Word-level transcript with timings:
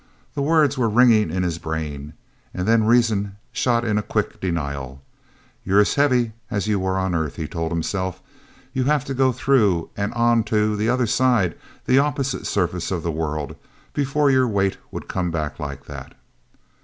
The 0.33 0.41
words 0.41 0.79
were 0.79 0.89
ringing 0.89 1.29
in 1.29 1.43
his 1.43 1.59
brain. 1.59 2.13
And 2.55 2.67
then 2.67 2.85
reason 2.87 3.35
shot 3.51 3.85
in 3.85 3.99
a 3.99 4.01
quick 4.01 4.39
denial. 4.41 4.99
"You're 5.63 5.81
as 5.81 5.93
heavy 5.93 6.31
as 6.49 6.65
you 6.65 6.79
were 6.79 6.97
on 6.97 7.13
earth," 7.13 7.35
he 7.35 7.47
told 7.47 7.71
himself. 7.71 8.19
"You'd 8.73 8.87
have 8.87 9.05
to 9.05 9.13
go 9.13 9.31
through 9.31 9.91
and 9.95 10.11
on 10.15 10.43
to 10.45 10.75
the 10.75 10.89
other 10.89 11.05
side, 11.05 11.55
the 11.85 11.99
opposite 11.99 12.47
surface 12.47 12.89
of 12.89 13.03
the 13.03 13.11
world, 13.11 13.55
before 13.93 14.31
your 14.31 14.47
weight 14.47 14.77
would 14.89 15.07
come 15.07 15.29
back 15.29 15.59
like 15.59 15.85
that!" 15.85 16.15